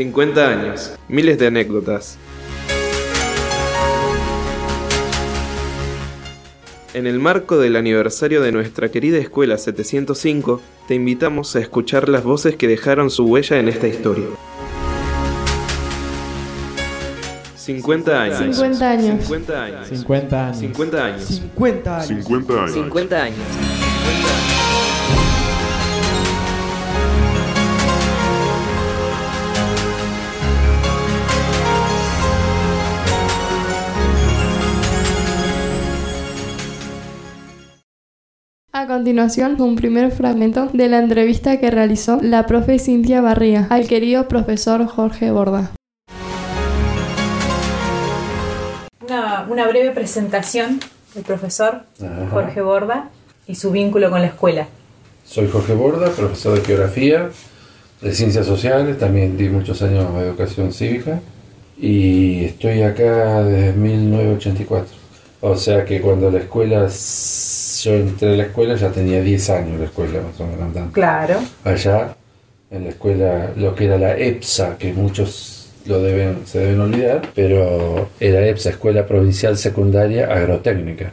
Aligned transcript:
50 0.00 0.48
años, 0.48 0.92
miles 1.08 1.38
de 1.38 1.48
anécdotas. 1.48 2.16
En 6.94 7.06
el 7.06 7.18
marco 7.18 7.58
del 7.58 7.76
aniversario 7.76 8.40
de 8.40 8.50
nuestra 8.50 8.90
querida 8.90 9.18
escuela 9.18 9.58
705, 9.58 10.62
te 10.88 10.94
invitamos 10.94 11.54
a 11.54 11.60
escuchar 11.60 12.08
las 12.08 12.24
voces 12.24 12.56
que 12.56 12.66
dejaron 12.66 13.10
su 13.10 13.26
huella 13.26 13.58
en 13.58 13.68
esta 13.68 13.88
historia. 13.88 14.24
50 17.56 18.22
años. 18.22 18.56
50 18.56 18.90
años. 18.90 19.24
50 19.26 19.62
años. 19.62 19.88
50 19.88 20.46
años. 20.46 20.58
50 20.58 21.04
años. 21.04 21.24
50 21.26 21.96
años. 21.98 22.24
50 22.24 22.64
años. 22.64 22.72
50 22.72 23.22
años. 23.22 24.69
A 38.72 38.86
continuación, 38.86 39.60
un 39.60 39.74
primer 39.74 40.12
fragmento 40.12 40.68
de 40.72 40.88
la 40.88 41.00
entrevista 41.00 41.58
que 41.58 41.72
realizó 41.72 42.20
la 42.22 42.46
profe 42.46 42.78
Cintia 42.78 43.20
Barría 43.20 43.66
al 43.68 43.88
querido 43.88 44.28
profesor 44.28 44.86
Jorge 44.86 45.32
Borda. 45.32 45.72
Una, 49.00 49.44
una 49.50 49.66
breve 49.66 49.90
presentación 49.90 50.78
del 51.16 51.24
profesor 51.24 51.82
Ajá. 52.00 52.28
Jorge 52.30 52.60
Borda 52.60 53.10
y 53.48 53.56
su 53.56 53.72
vínculo 53.72 54.08
con 54.08 54.20
la 54.20 54.28
escuela. 54.28 54.68
Soy 55.24 55.48
Jorge 55.48 55.74
Borda, 55.74 56.08
profesor 56.12 56.56
de 56.56 56.64
geografía, 56.64 57.28
de 58.00 58.14
ciencias 58.14 58.46
sociales, 58.46 59.00
también 59.00 59.36
di 59.36 59.48
muchos 59.48 59.82
años 59.82 60.14
de 60.14 60.20
educación 60.20 60.72
cívica 60.72 61.18
y 61.76 62.44
estoy 62.44 62.82
acá 62.82 63.42
desde 63.42 63.72
1984. 63.72 64.94
O 65.40 65.56
sea 65.56 65.84
que 65.84 66.00
cuando 66.00 66.30
la 66.30 66.38
escuela, 66.38 66.88
yo 67.84 67.94
entré 67.94 68.34
a 68.34 68.36
la 68.36 68.42
escuela 68.44 68.74
ya 68.76 68.90
tenía 68.90 69.20
10 69.22 69.50
años 69.50 69.78
la 69.78 69.84
escuela, 69.86 70.20
más 70.20 70.40
o 70.40 70.46
menos 70.46 70.62
andando. 70.62 70.92
Claro. 70.92 71.38
Allá, 71.64 72.14
en 72.70 72.84
la 72.84 72.90
escuela, 72.90 73.50
lo 73.56 73.74
que 73.74 73.84
era 73.86 73.98
la 73.98 74.16
EPSA, 74.16 74.76
que 74.78 74.92
muchos 74.92 75.68
lo 75.86 76.00
deben, 76.02 76.38
se 76.44 76.58
deben 76.60 76.80
olvidar, 76.80 77.22
pero 77.34 78.08
era 78.20 78.46
EPSA, 78.46 78.70
Escuela 78.70 79.06
Provincial 79.06 79.56
Secundaria 79.56 80.26
Agrotécnica. 80.26 81.12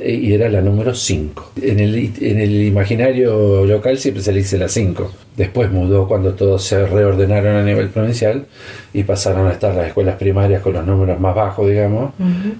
E- 0.00 0.14
Y 0.14 0.34
era 0.34 0.48
la 0.48 0.60
número 0.60 0.94
5. 0.94 1.52
En 1.62 1.78
el, 1.80 2.12
en 2.20 2.38
el 2.40 2.62
imaginario 2.62 3.64
local 3.64 3.96
siempre 3.98 4.22
se 4.22 4.32
le 4.32 4.38
dice 4.40 4.58
la 4.58 4.68
5. 4.68 5.12
Después 5.36 5.70
mudó 5.70 6.06
cuando 6.08 6.34
todos 6.34 6.64
se 6.64 6.84
reordenaron 6.86 7.56
a 7.56 7.62
nivel 7.62 7.88
provincial 7.88 8.46
y 8.92 9.04
pasaron 9.04 9.46
a 9.46 9.52
estar 9.52 9.74
las 9.74 9.86
escuelas 9.88 10.16
primarias 10.16 10.62
con 10.62 10.72
los 10.74 10.84
números 10.86 11.20
más 11.20 11.34
bajos, 11.34 11.68
digamos, 11.68 12.12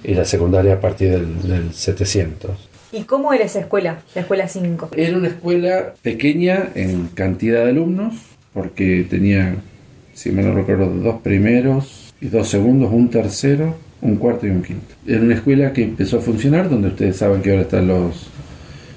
y 0.03 0.13
la 0.13 0.23
secundaria 0.25 0.75
a 0.75 0.79
partir 0.79 1.11
del, 1.11 1.41
del 1.47 1.73
700. 1.73 2.51
¿Y 2.91 3.03
cómo 3.03 3.33
era 3.33 3.45
esa 3.45 3.59
escuela, 3.59 3.99
la 4.15 4.21
escuela 4.21 4.47
5? 4.47 4.89
Era 4.95 5.17
una 5.17 5.27
escuela 5.27 5.93
pequeña 6.01 6.69
en 6.75 7.07
cantidad 7.13 7.63
de 7.63 7.69
alumnos, 7.71 8.15
porque 8.53 9.05
tenía, 9.09 9.55
si 10.13 10.31
me 10.31 10.41
no 10.41 10.53
recuerdo, 10.53 10.87
dos 10.89 11.21
primeros 11.21 12.13
y 12.19 12.27
dos 12.29 12.49
segundos, 12.49 12.91
un 12.91 13.09
tercero, 13.09 13.75
un 14.01 14.15
cuarto 14.15 14.47
y 14.47 14.49
un 14.49 14.63
quinto. 14.63 14.95
Era 15.05 15.21
una 15.21 15.35
escuela 15.35 15.71
que 15.71 15.83
empezó 15.83 16.17
a 16.17 16.21
funcionar, 16.21 16.69
donde 16.69 16.87
ustedes 16.87 17.17
saben 17.17 17.41
que 17.41 17.51
ahora 17.51 17.61
están 17.63 17.87
los 17.87 18.27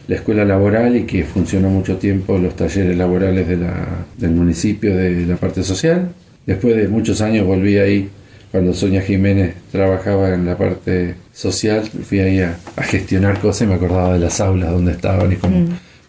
la 0.08 0.16
escuela 0.16 0.44
laboral 0.44 0.96
y 0.96 1.04
que 1.04 1.22
funcionó 1.24 1.70
mucho 1.70 1.96
tiempo 1.96 2.36
los 2.36 2.56
talleres 2.56 2.96
laborales 2.96 3.46
de 3.46 3.56
la- 3.56 4.04
del 4.18 4.32
municipio 4.32 4.96
de 4.96 5.24
la 5.26 5.36
parte 5.36 5.62
social. 5.62 6.08
Después 6.44 6.74
de 6.76 6.88
muchos 6.88 7.20
años 7.20 7.46
volví 7.46 7.78
ahí 7.78 8.08
cuando 8.52 8.72
Sonia 8.74 9.00
Jiménez 9.02 9.54
trabajaba 9.72 10.32
en 10.34 10.46
la 10.46 10.56
parte 10.56 11.14
social, 11.32 11.82
fui 11.84 12.20
ahí 12.20 12.40
a, 12.40 12.56
a 12.76 12.82
gestionar 12.84 13.40
cosas 13.40 13.62
y 13.62 13.66
me 13.66 13.74
acordaba 13.74 14.12
de 14.12 14.20
las 14.20 14.40
aulas 14.40 14.70
donde 14.70 14.92
estaban 14.92 15.32
y 15.32 15.36
cómo 15.36 15.56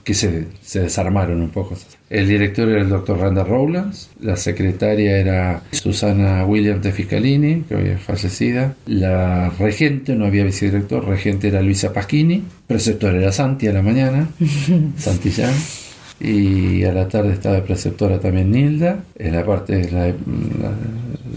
que 0.04 0.14
se, 0.14 0.48
se 0.62 0.82
desarmaron 0.82 1.40
un 1.42 1.50
poco. 1.50 1.78
El 2.10 2.28
director 2.28 2.68
era 2.68 2.82
el 2.82 2.90
doctor 2.90 3.18
Randa 3.20 3.46
Rowlands, 3.46 4.10
la 4.20 4.36
secretaria 4.36 5.18
era 5.18 5.62
Susana 5.72 6.46
Williams 6.46 6.84
de 6.84 6.92
Fiscalini, 6.92 7.62
que 7.68 7.74
había 7.76 7.98
fallecida, 7.98 8.76
la 8.86 9.50
regente, 9.58 10.14
no 10.16 10.26
había 10.26 10.44
vicedirector, 10.44 11.08
regente 11.08 11.48
era 11.48 11.62
Luisa 11.62 11.94
Pasquini, 11.94 12.44
preceptor 12.68 13.16
era 13.16 13.32
Santi 13.32 13.68
a 13.68 13.74
la 13.74 13.82
mañana, 13.82 14.28
Santillán, 14.98 15.54
y 16.20 16.84
a 16.84 16.92
la 16.94 17.08
tarde 17.08 17.34
estaba 17.34 17.56
de 17.56 17.62
preceptora 17.62 18.20
también 18.20 18.52
Nilda, 18.52 19.00
en 19.18 19.36
la 19.36 19.46
parte 19.46 19.78
de 19.78 19.92
la, 19.92 20.08
la- 20.08 20.14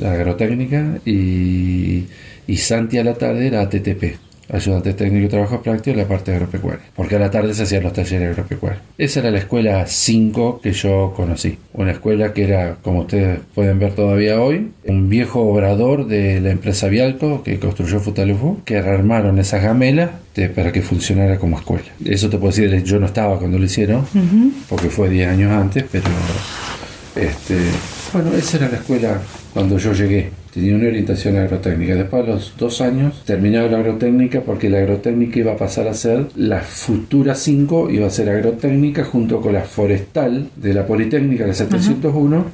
la 0.00 0.12
agrotécnica, 0.12 0.98
y, 1.04 2.04
y 2.46 2.56
Santi 2.56 2.98
a 2.98 3.04
la 3.04 3.14
tarde 3.14 3.46
era 3.46 3.60
ATTP, 3.62 4.16
ayudante 4.48 4.92
técnico 4.94 5.24
de 5.24 5.28
trabajos 5.30 5.60
prácticos 5.60 5.94
en 5.94 5.98
la 6.02 6.08
parte 6.08 6.32
agropecuaria, 6.32 6.84
porque 6.94 7.16
a 7.16 7.18
la 7.18 7.30
tarde 7.32 7.52
se 7.52 7.64
hacían 7.64 7.82
los 7.82 7.92
talleres 7.92 8.30
agropecuarios. 8.30 8.80
Esa 8.96 9.18
era 9.20 9.30
la 9.32 9.38
escuela 9.38 9.84
5 9.88 10.60
que 10.62 10.70
yo 10.72 11.12
conocí, 11.16 11.58
una 11.72 11.90
escuela 11.90 12.32
que 12.32 12.44
era, 12.44 12.76
como 12.82 13.00
ustedes 13.00 13.40
pueden 13.54 13.78
ver 13.80 13.92
todavía 13.94 14.40
hoy, 14.40 14.70
un 14.84 15.08
viejo 15.08 15.40
obrador 15.42 16.06
de 16.06 16.40
la 16.40 16.50
empresa 16.52 16.86
Vialco 16.88 17.42
que 17.42 17.58
construyó 17.58 17.98
Futalufú, 17.98 18.60
que 18.64 18.80
rearmaron 18.80 19.38
esas 19.40 19.62
gamelas 19.64 20.10
de- 20.36 20.48
para 20.48 20.70
que 20.70 20.80
funcionara 20.82 21.38
como 21.38 21.58
escuela. 21.58 21.86
Eso 22.04 22.30
te 22.30 22.38
puedo 22.38 22.54
decir, 22.54 22.84
yo 22.84 23.00
no 23.00 23.06
estaba 23.06 23.38
cuando 23.40 23.58
lo 23.58 23.64
hicieron, 23.64 24.06
porque 24.68 24.90
fue 24.90 25.08
10 25.10 25.28
años 25.28 25.50
antes, 25.50 25.84
pero 25.90 26.04
este, 27.16 27.56
bueno, 28.22 28.36
esa 28.36 28.56
era 28.58 28.68
la 28.68 28.76
escuela 28.76 29.20
cuando 29.52 29.78
yo 29.78 29.92
llegué. 29.92 30.30
Tenía 30.52 30.74
una 30.74 30.86
orientación 30.88 31.36
agrotécnica. 31.36 31.94
Después 31.94 32.24
a 32.24 32.26
los 32.30 32.54
dos 32.58 32.80
años 32.80 33.22
terminaba 33.26 33.68
la 33.68 33.78
agrotécnica 33.78 34.40
porque 34.40 34.70
la 34.70 34.78
agrotécnica 34.78 35.38
iba 35.40 35.52
a 35.52 35.56
pasar 35.56 35.86
a 35.86 35.92
ser 35.94 36.28
la 36.34 36.60
futura 36.60 37.34
5, 37.34 37.90
iba 37.90 38.06
a 38.06 38.10
ser 38.10 38.30
agrotécnica 38.30 39.04
junto 39.04 39.40
con 39.42 39.52
la 39.52 39.62
forestal 39.62 40.48
de 40.56 40.72
la 40.72 40.86
Politécnica, 40.86 41.46
la 41.46 41.52
701, 41.52 42.44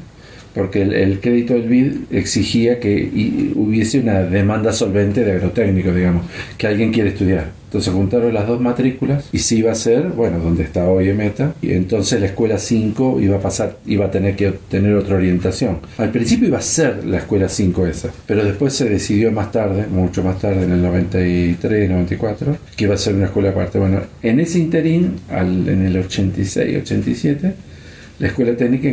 porque 0.52 0.82
el, 0.82 0.92
el 0.94 1.20
crédito 1.20 1.54
del 1.54 1.68
BID 1.68 1.92
exigía 2.10 2.80
que 2.80 2.92
y- 2.92 3.52
hubiese 3.54 4.00
una 4.00 4.20
demanda 4.22 4.72
solvente 4.72 5.24
de 5.24 5.32
agrotécnico, 5.32 5.92
digamos, 5.94 6.26
que 6.58 6.66
alguien 6.66 6.92
quiere 6.92 7.10
estudiar. 7.10 7.61
Entonces 7.72 7.94
juntaron 7.94 8.34
las 8.34 8.46
dos 8.46 8.60
matrículas 8.60 9.30
y 9.32 9.38
se 9.38 9.54
iba 9.56 9.70
a 9.70 9.72
hacer, 9.72 10.08
bueno, 10.08 10.38
donde 10.38 10.62
está 10.62 10.84
hoy 10.90 11.08
Emeta, 11.08 11.54
y 11.62 11.72
entonces 11.72 12.20
la 12.20 12.26
escuela 12.26 12.58
5 12.58 13.18
iba 13.18 13.36
a 13.36 13.40
pasar, 13.40 13.78
iba 13.86 14.04
a 14.04 14.10
tener 14.10 14.36
que 14.36 14.52
tener 14.68 14.94
otra 14.94 15.16
orientación. 15.16 15.78
Al 15.96 16.10
principio 16.10 16.48
iba 16.48 16.58
a 16.58 16.60
ser 16.60 17.02
la 17.06 17.16
escuela 17.16 17.48
5 17.48 17.86
esa, 17.86 18.10
pero 18.26 18.44
después 18.44 18.74
se 18.74 18.90
decidió 18.90 19.32
más 19.32 19.50
tarde, 19.52 19.86
mucho 19.90 20.22
más 20.22 20.38
tarde, 20.38 20.64
en 20.64 20.72
el 20.72 20.82
93, 20.82 21.88
94, 21.88 22.58
que 22.76 22.84
iba 22.84 22.94
a 22.94 22.98
ser 22.98 23.14
una 23.14 23.24
escuela 23.24 23.48
aparte. 23.48 23.78
Bueno, 23.78 24.00
en 24.22 24.40
ese 24.40 24.58
interín, 24.58 25.14
al- 25.30 25.66
en 25.66 25.86
el 25.86 25.96
86, 25.96 26.76
87, 26.82 27.54
la 28.18 28.26
escuela 28.26 28.54
técnica 28.54 28.88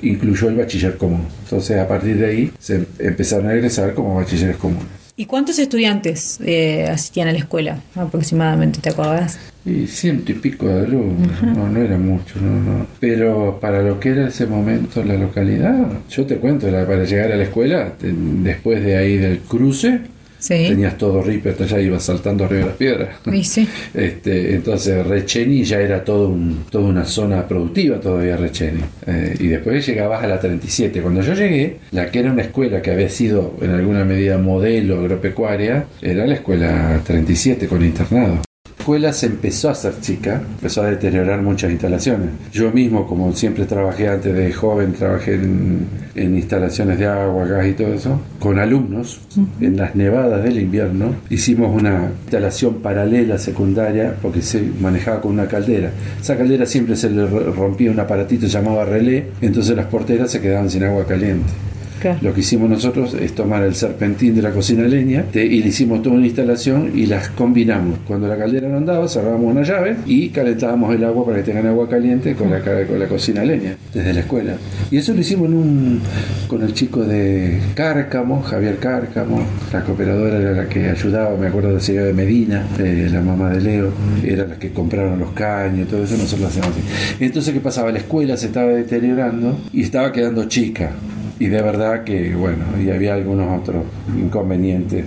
incluyó 0.00 0.48
el 0.48 0.56
bachiller 0.56 0.96
común. 0.96 1.26
Entonces, 1.44 1.78
a 1.78 1.86
partir 1.86 2.16
de 2.16 2.26
ahí, 2.26 2.50
se 2.58 2.76
em- 2.76 2.86
empezaron 2.98 3.48
a 3.48 3.52
egresar 3.52 3.92
como 3.92 4.14
bachilleres 4.16 4.56
comunes. 4.56 5.05
¿Y 5.18 5.24
cuántos 5.24 5.58
estudiantes 5.58 6.38
eh, 6.44 6.84
asistían 6.90 7.28
a 7.28 7.32
la 7.32 7.38
escuela 7.38 7.78
aproximadamente, 7.94 8.80
te 8.82 8.90
acordás? 8.90 9.38
Y 9.64 9.86
ciento 9.86 10.30
y 10.30 10.34
pico 10.34 10.68
de 10.68 10.84
alumnos, 10.84 11.42
no, 11.42 11.68
no 11.70 11.80
era 11.80 11.96
mucho, 11.96 12.38
no, 12.40 12.60
no. 12.60 12.86
Pero 13.00 13.58
para 13.60 13.80
lo 13.82 13.98
que 13.98 14.10
era 14.10 14.28
ese 14.28 14.46
momento 14.46 15.02
la 15.02 15.14
localidad, 15.14 15.86
yo 16.10 16.26
te 16.26 16.36
cuento, 16.36 16.70
la- 16.70 16.86
para 16.86 17.04
llegar 17.04 17.32
a 17.32 17.36
la 17.36 17.44
escuela, 17.44 17.92
te- 17.98 18.12
después 18.12 18.84
de 18.84 18.96
ahí 18.98 19.16
del 19.16 19.38
cruce, 19.40 20.00
Sí. 20.38 20.66
tenías 20.68 20.96
todo 20.98 21.22
ripe, 21.22 21.50
hasta 21.50 21.64
allá 21.64 21.80
ibas 21.80 22.02
saltando 22.02 22.44
arriba 22.44 22.60
de 22.60 22.66
las 22.66 22.76
piedras. 22.76 23.08
Sí. 23.42 23.68
Este, 23.94 24.54
entonces 24.54 25.06
Recheni 25.06 25.64
ya 25.64 25.80
era 25.80 26.04
todo 26.04 26.28
un, 26.28 26.64
toda 26.70 26.84
una 26.84 27.04
zona 27.04 27.46
productiva 27.46 27.98
todavía 27.98 28.36
Recheni. 28.36 28.80
Eh, 29.06 29.34
y 29.40 29.46
después 29.48 29.86
llegabas 29.86 30.22
a 30.22 30.26
la 30.26 30.38
37. 30.38 31.00
Cuando 31.00 31.22
yo 31.22 31.34
llegué, 31.34 31.78
la 31.92 32.10
que 32.10 32.20
era 32.20 32.32
una 32.32 32.42
escuela 32.42 32.82
que 32.82 32.90
había 32.90 33.08
sido 33.08 33.54
en 33.60 33.70
alguna 33.70 34.04
medida 34.04 34.38
modelo 34.38 35.00
agropecuaria, 35.00 35.86
era 36.02 36.26
la 36.26 36.34
escuela 36.34 37.00
37 37.04 37.66
con 37.66 37.84
internado. 37.84 38.45
La 38.86 38.90
escuela 38.92 39.12
se 39.12 39.26
empezó 39.26 39.68
a 39.68 39.72
hacer 39.72 39.94
chica, 40.00 40.40
empezó 40.48 40.82
a 40.82 40.86
deteriorar 40.86 41.42
muchas 41.42 41.72
instalaciones. 41.72 42.28
Yo 42.52 42.70
mismo, 42.70 43.04
como 43.08 43.32
siempre 43.32 43.64
trabajé 43.64 44.06
antes 44.06 44.32
de 44.32 44.52
joven, 44.52 44.92
trabajé 44.92 45.34
en, 45.34 45.88
en 46.14 46.36
instalaciones 46.36 46.96
de 46.96 47.06
agua, 47.06 47.46
gas 47.48 47.66
y 47.66 47.72
todo 47.72 47.92
eso, 47.92 48.20
con 48.38 48.60
alumnos, 48.60 49.20
en 49.60 49.76
las 49.76 49.96
nevadas 49.96 50.44
del 50.44 50.60
invierno, 50.60 51.16
hicimos 51.30 51.74
una 51.74 52.12
instalación 52.22 52.74
paralela 52.76 53.38
secundaria 53.38 54.14
porque 54.22 54.40
se 54.40 54.62
manejaba 54.80 55.20
con 55.20 55.32
una 55.32 55.48
caldera. 55.48 55.90
Esa 56.20 56.36
caldera 56.36 56.64
siempre 56.64 56.94
se 56.94 57.10
le 57.10 57.26
ro- 57.26 57.52
rompía 57.54 57.90
un 57.90 57.98
aparatito 57.98 58.46
llamado 58.46 58.84
relé, 58.84 59.30
entonces 59.40 59.74
las 59.74 59.86
porteras 59.86 60.30
se 60.30 60.40
quedaban 60.40 60.70
sin 60.70 60.84
agua 60.84 61.04
caliente. 61.04 61.52
Claro. 62.00 62.18
Lo 62.22 62.34
que 62.34 62.40
hicimos 62.40 62.68
nosotros 62.68 63.14
es 63.14 63.34
tomar 63.34 63.62
el 63.62 63.74
serpentín 63.74 64.34
de 64.34 64.42
la 64.42 64.50
cocina 64.50 64.84
a 64.84 64.88
leña 64.88 65.24
te- 65.32 65.44
y 65.44 65.62
le 65.62 65.68
hicimos 65.68 66.02
toda 66.02 66.16
una 66.16 66.26
instalación 66.26 66.92
y 66.94 67.06
las 67.06 67.28
combinamos. 67.30 67.98
Cuando 68.06 68.28
la 68.28 68.36
caldera 68.36 68.68
no 68.68 68.76
andaba, 68.76 69.08
cerrábamos 69.08 69.50
una 69.52 69.62
llave 69.62 69.96
y 70.06 70.28
calentábamos 70.28 70.94
el 70.94 71.04
agua 71.04 71.24
para 71.24 71.38
que 71.38 71.44
tengan 71.44 71.66
agua 71.66 71.88
caliente 71.88 72.34
con 72.34 72.50
la, 72.50 72.60
con 72.60 72.98
la 72.98 73.06
cocina 73.06 73.42
a 73.42 73.44
leña 73.44 73.76
desde 73.94 74.12
la 74.12 74.20
escuela. 74.20 74.54
Y 74.90 74.98
eso 74.98 75.14
lo 75.14 75.20
hicimos 75.20 75.48
en 75.48 75.54
un, 75.54 76.00
con 76.48 76.62
el 76.62 76.72
chico 76.74 77.02
de 77.04 77.58
Cárcamo, 77.74 78.42
Javier 78.42 78.76
Cárcamo. 78.78 79.40
La 79.72 79.82
cooperadora 79.82 80.38
era 80.38 80.52
la 80.52 80.68
que 80.68 80.88
ayudaba, 80.88 81.36
me 81.36 81.46
acuerdo 81.48 81.68
de 81.68 81.74
la 81.74 81.80
señora 81.80 82.06
de 82.06 82.12
Medina, 82.12 82.66
eh, 82.78 83.08
la 83.10 83.20
mamá 83.20 83.50
de 83.50 83.60
Leo, 83.60 83.90
era 84.24 84.46
la 84.46 84.56
que 84.58 84.70
compraron 84.70 85.18
los 85.18 85.30
caños, 85.32 85.88
todo 85.88 86.04
eso 86.04 86.14
nosotros 86.16 86.40
lo 86.40 86.46
hacíamos 86.48 86.70
así. 86.72 87.14
Entonces, 87.24 87.52
¿qué 87.54 87.60
pasaba? 87.60 87.90
La 87.90 87.98
escuela 87.98 88.36
se 88.36 88.46
estaba 88.46 88.70
deteriorando 88.72 89.58
y 89.72 89.82
estaba 89.82 90.12
quedando 90.12 90.44
chica. 90.44 90.90
Y 91.38 91.46
de 91.48 91.60
verdad 91.62 92.04
que, 92.04 92.34
bueno, 92.34 92.64
y 92.82 92.90
había 92.90 93.14
algunos 93.14 93.60
otros 93.60 93.84
inconvenientes. 94.18 95.04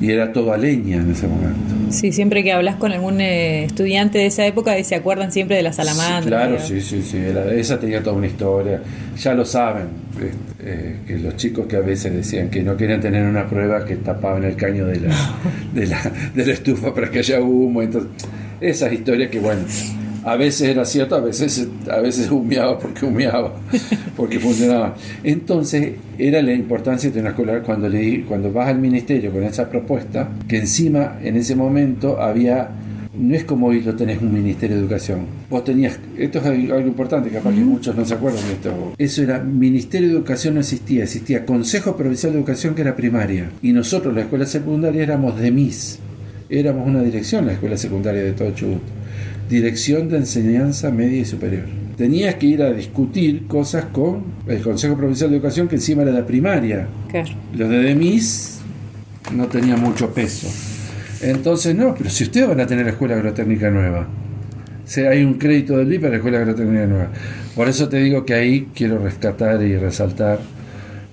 Y 0.00 0.10
era 0.10 0.32
todo 0.32 0.54
a 0.54 0.56
leña 0.56 0.96
en 0.96 1.10
ese 1.10 1.26
momento. 1.28 1.74
Sí, 1.90 2.10
siempre 2.10 2.42
que 2.42 2.52
hablas 2.52 2.76
con 2.76 2.90
algún 2.90 3.20
eh, 3.20 3.64
estudiante 3.64 4.16
de 4.16 4.26
esa 4.26 4.46
época, 4.46 4.82
se 4.82 4.94
acuerdan 4.94 5.30
siempre 5.30 5.56
de 5.56 5.62
la 5.62 5.74
salamandra. 5.74 6.22
Sí, 6.22 6.28
claro, 6.28 6.58
sí, 6.58 6.80
sí, 6.80 7.02
sí. 7.02 7.18
era- 7.18 7.52
esa 7.52 7.78
tenía 7.78 8.02
toda 8.02 8.16
una 8.16 8.26
historia. 8.26 8.80
Ya 9.18 9.34
lo 9.34 9.44
saben, 9.44 9.84
eh, 10.22 10.30
eh, 10.60 10.96
que 11.06 11.18
los 11.18 11.36
chicos 11.36 11.66
que 11.66 11.76
a 11.76 11.80
veces 11.80 12.14
decían 12.14 12.48
que 12.48 12.62
no 12.62 12.78
querían 12.78 13.00
tener 13.02 13.26
una 13.26 13.46
prueba 13.46 13.84
que 13.84 13.96
tapaban 13.96 14.44
el 14.44 14.56
caño 14.56 14.86
de 14.86 15.00
la, 15.00 15.14
de 15.74 15.86
la, 15.86 16.00
de 16.34 16.46
la 16.46 16.52
estufa 16.54 16.94
para 16.94 17.10
que 17.10 17.18
haya 17.18 17.40
humo. 17.42 17.82
Entonces, 17.82 18.10
esas 18.62 18.90
historias 18.94 19.30
que, 19.30 19.38
bueno, 19.38 19.60
a 20.24 20.36
veces 20.36 20.68
era 20.68 20.84
cierto, 20.84 21.14
a 21.14 21.20
veces, 21.20 21.68
a 21.90 21.98
veces 22.00 22.30
humeaba 22.30 22.78
porque 22.78 23.06
humeaba, 23.06 23.54
porque 24.16 24.38
funcionaba. 24.38 24.94
Entonces, 25.24 25.92
era 26.18 26.42
la 26.42 26.52
importancia 26.52 27.10
de 27.10 27.20
una 27.20 27.30
escuela 27.30 27.62
cuando, 27.62 27.88
le, 27.88 28.24
cuando 28.24 28.52
vas 28.52 28.68
al 28.68 28.78
ministerio 28.78 29.32
con 29.32 29.42
esa 29.44 29.68
propuesta, 29.68 30.28
que 30.46 30.58
encima 30.58 31.18
en 31.22 31.36
ese 31.36 31.54
momento 31.54 32.20
había 32.20 32.70
no 33.12 33.34
es 33.34 33.44
como 33.44 33.66
hoy 33.66 33.82
lo 33.82 33.94
tenés 33.94 34.22
un 34.22 34.32
Ministerio 34.32 34.76
de 34.76 34.82
Educación. 34.82 35.26
Vos 35.50 35.64
tenías, 35.64 35.98
esto 36.16 36.38
es 36.38 36.46
algo 36.46 36.86
importante, 36.86 37.28
capaz 37.30 37.52
que 37.52 37.60
muchos 37.60 37.94
no 37.96 38.04
se 38.04 38.14
acuerdan 38.14 38.42
de 38.46 38.52
esto. 38.52 38.94
Eso 38.96 39.22
era, 39.22 39.40
Ministerio 39.40 40.08
de 40.08 40.14
Educación 40.14 40.54
no 40.54 40.60
existía, 40.60 41.04
existía 41.04 41.44
Consejo 41.44 41.96
Provincial 41.96 42.32
de 42.32 42.38
Educación 42.38 42.74
que 42.74 42.82
era 42.82 42.94
primaria. 42.94 43.50
Y 43.62 43.72
nosotros, 43.72 44.14
la 44.14 44.22
escuela 44.22 44.46
secundaria, 44.46 45.02
éramos 45.02 45.38
de 45.38 45.50
MIS. 45.50 45.98
Éramos 46.48 46.86
una 46.86 47.02
dirección, 47.02 47.46
la 47.46 47.52
escuela 47.52 47.76
secundaria 47.76 48.22
de 48.22 48.32
todo 48.32 48.52
Chubut. 48.52 48.99
Dirección 49.50 50.08
de 50.08 50.18
Enseñanza 50.18 50.92
Media 50.92 51.18
y 51.18 51.24
Superior. 51.24 51.64
Tenías 51.96 52.36
que 52.36 52.46
ir 52.46 52.62
a 52.62 52.72
discutir 52.72 53.48
cosas 53.48 53.86
con 53.86 54.22
el 54.46 54.62
Consejo 54.62 54.96
Provincial 54.96 55.28
de 55.28 55.36
Educación 55.36 55.66
que 55.66 55.74
encima 55.74 56.02
era 56.02 56.12
la 56.12 56.24
primaria. 56.24 56.86
Claro. 57.10 57.30
Los 57.52 57.68
de 57.68 57.78
DEMIS 57.80 58.60
no 59.34 59.48
tenían 59.48 59.80
mucho 59.80 60.14
peso. 60.14 60.46
Entonces, 61.20 61.74
no, 61.74 61.96
pero 61.96 62.08
si 62.10 62.22
ustedes 62.22 62.46
van 62.46 62.60
a 62.60 62.66
tener 62.68 62.84
la 62.84 62.92
escuela 62.92 63.16
agrotécnica 63.16 63.70
nueva, 63.70 64.06
si 64.84 65.00
hay 65.00 65.24
un 65.24 65.34
crédito 65.34 65.76
del 65.76 65.88
BID 65.88 66.00
para 66.00 66.10
la 66.10 66.16
escuela 66.18 66.38
agrotécnica 66.38 66.86
nueva. 66.86 67.08
Por 67.56 67.68
eso 67.68 67.88
te 67.88 67.96
digo 67.96 68.24
que 68.24 68.34
ahí 68.34 68.68
quiero 68.72 68.98
rescatar 68.98 69.60
y 69.62 69.76
resaltar 69.76 70.38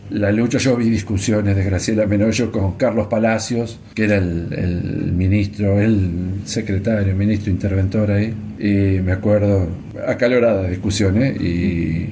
la 0.10 0.32
lucha. 0.32 0.58
Yo 0.58 0.76
vi 0.76 0.90
discusiones 0.90 1.56
de 1.56 1.64
Graciela 1.64 2.06
Menollo 2.06 2.52
con 2.52 2.74
Carlos 2.74 3.08
Palacios, 3.08 3.80
que 3.94 4.06
era 4.06 4.18
el, 4.18 4.48
el 4.54 5.12
ministro, 5.14 5.80
el 5.80 6.42
secretario, 6.46 7.16
ministro 7.16 7.52
interventor 7.52 8.12
ahí. 8.12 8.34
Y 8.60 9.02
me 9.02 9.12
acuerdo, 9.12 9.68
acaloradas 10.08 10.70
discusiones 10.70 11.40
y, 11.42 12.10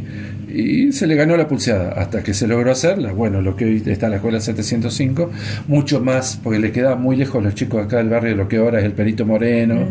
y 0.56 0.94
se 0.94 1.06
le 1.06 1.16
ganó 1.16 1.36
la 1.36 1.48
pulseada 1.48 1.92
hasta 1.94 2.24
que 2.24 2.34
se 2.34 2.48
logró 2.48 2.72
hacerla. 2.72 3.12
Bueno, 3.12 3.42
lo 3.42 3.56
que 3.56 3.66
hoy 3.66 3.84
está 3.86 4.06
en 4.06 4.12
la 4.12 4.18
escuela 4.18 4.40
705, 4.40 5.30
mucho 5.68 6.00
más, 6.00 6.40
porque 6.42 6.60
le 6.60 6.72
quedaba 6.72 6.96
muy 6.96 7.18
lejos 7.18 7.42
a 7.42 7.44
los 7.44 7.56
chicos 7.56 7.82
de 7.82 7.86
acá 7.88 7.98
del 7.98 8.10
barrio 8.10 8.32
de 8.32 8.38
lo 8.38 8.48
que 8.48 8.58
ahora 8.58 8.80
es 8.80 8.86
el 8.86 8.94
Perito 8.94 9.26
Moreno, 9.26 9.86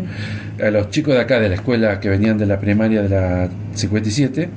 a 0.63 0.71
los 0.71 0.89
chicos 0.89 1.15
de 1.15 1.21
acá 1.21 1.39
de 1.39 1.51
la 1.51 1.57
escuela 1.57 2.01
que 2.01 2.09
venían 2.09 2.39
de 2.39 2.47
la 2.47 2.59
primaria 2.59 3.03
de 3.03 3.09
la 3.11 3.51
57, 3.75 4.49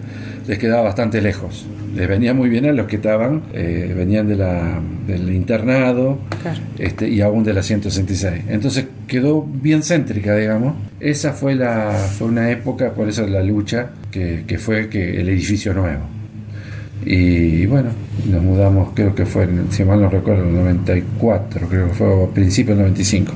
les 0.48 0.58
quedaba 0.58 0.84
bastante 0.84 1.22
lejos. 1.22 1.66
Les 1.96 2.08
venía 2.08 2.34
muy 2.34 2.50
bien 2.50 2.66
a 2.66 2.72
los 2.72 2.88
que 2.88 2.96
estaban, 2.98 3.44
eh, 3.54 3.94
venían 3.96 4.28
de 4.28 4.36
la, 4.36 4.80
del 5.06 5.34
internado 5.34 6.20
Claro. 6.42 6.60
este, 6.78 7.10
y 7.10 7.22
aún 7.22 7.44
de 7.44 7.54
la 7.54 7.62
166. 7.64 8.44
Entonces 8.50 8.86
quedó 9.08 9.42
bien 9.44 9.84
céntrica, 9.84 10.36
digamos. 10.36 10.76
Esa 11.00 11.34
fue, 11.34 11.56
la, 11.56 11.92
fue 11.92 12.28
una 12.28 12.50
época, 12.52 12.94
por 12.94 13.10
eso 13.10 13.28
la 13.28 13.44
lucha, 13.44 13.90
que, 14.12 14.44
que 14.48 14.58
fue 14.58 14.90
que 14.90 15.20
el 15.20 15.30
edificio 15.30 15.74
nuevo. 15.74 16.04
Y 17.06 17.66
bueno, 17.68 17.90
nos 18.30 18.42
mudamos, 18.44 18.90
creo 18.94 19.14
que 19.16 19.26
fue, 19.26 19.48
si 19.70 19.84
mal 19.84 20.02
no 20.02 20.10
recuerdo, 20.10 20.44
en 20.44 20.50
el 20.50 20.56
94, 20.56 21.68
creo 21.68 21.88
que 21.88 21.94
fue 21.94 22.24
a 22.24 22.28
principios 22.28 22.78
del 22.78 22.88
95. 22.88 23.34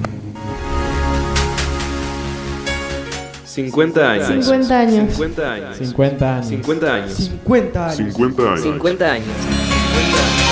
50 3.51 4.12
años. 4.12 4.27
50 4.45 4.80
años. 4.80 5.13
50 5.13 5.51
años. 5.51 5.77
50 5.77 6.36
años. 6.36 6.48
50 6.48 6.94
años. 6.94 7.13
50 7.15 7.86
años. 7.86 8.13
50 8.13 8.53
años. 8.53 8.62
50 8.63 9.12
años. 9.12 10.50